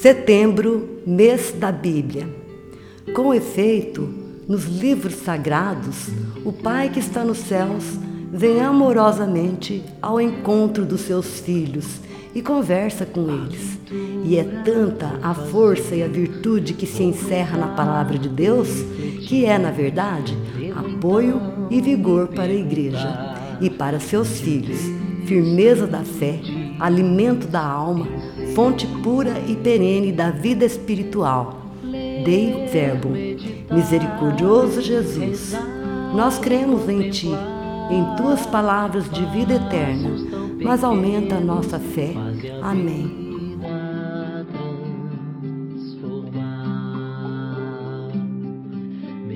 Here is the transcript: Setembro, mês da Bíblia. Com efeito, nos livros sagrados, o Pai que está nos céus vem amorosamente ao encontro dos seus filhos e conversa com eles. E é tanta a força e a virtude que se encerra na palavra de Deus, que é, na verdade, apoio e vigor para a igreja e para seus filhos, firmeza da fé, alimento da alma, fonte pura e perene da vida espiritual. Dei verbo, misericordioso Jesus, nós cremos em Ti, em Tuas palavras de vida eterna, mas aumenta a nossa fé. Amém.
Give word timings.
Setembro, 0.00 1.02
mês 1.06 1.52
da 1.52 1.70
Bíblia. 1.70 2.26
Com 3.14 3.34
efeito, 3.34 4.08
nos 4.48 4.64
livros 4.64 5.12
sagrados, 5.16 6.08
o 6.42 6.50
Pai 6.50 6.88
que 6.88 6.98
está 6.98 7.22
nos 7.22 7.36
céus 7.36 7.84
vem 8.32 8.62
amorosamente 8.62 9.84
ao 10.00 10.18
encontro 10.18 10.86
dos 10.86 11.02
seus 11.02 11.40
filhos 11.40 12.00
e 12.34 12.40
conversa 12.40 13.04
com 13.04 13.28
eles. 13.28 13.78
E 14.24 14.38
é 14.38 14.44
tanta 14.64 15.18
a 15.22 15.34
força 15.34 15.94
e 15.94 16.02
a 16.02 16.08
virtude 16.08 16.72
que 16.72 16.86
se 16.86 17.02
encerra 17.02 17.58
na 17.58 17.68
palavra 17.74 18.18
de 18.18 18.30
Deus, 18.30 18.70
que 19.28 19.44
é, 19.44 19.58
na 19.58 19.70
verdade, 19.70 20.34
apoio 20.74 21.42
e 21.68 21.78
vigor 21.78 22.28
para 22.28 22.50
a 22.50 22.54
igreja 22.54 23.36
e 23.60 23.68
para 23.68 24.00
seus 24.00 24.40
filhos, 24.40 24.80
firmeza 25.26 25.86
da 25.86 26.00
fé, 26.00 26.40
alimento 26.80 27.46
da 27.46 27.62
alma, 27.62 28.06
fonte 28.54 28.86
pura 29.02 29.38
e 29.46 29.54
perene 29.54 30.10
da 30.10 30.30
vida 30.30 30.64
espiritual. 30.64 31.60
Dei 32.24 32.66
verbo, 32.66 33.10
misericordioso 33.70 34.80
Jesus, 34.80 35.54
nós 36.14 36.38
cremos 36.38 36.88
em 36.88 37.10
Ti, 37.10 37.30
em 37.90 38.16
Tuas 38.16 38.46
palavras 38.46 39.10
de 39.10 39.24
vida 39.26 39.54
eterna, 39.54 40.10
mas 40.62 40.82
aumenta 40.82 41.36
a 41.36 41.40
nossa 41.40 41.78
fé. 41.78 42.14
Amém. 42.62 43.39